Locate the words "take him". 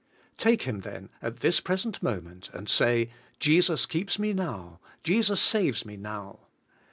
0.37-0.79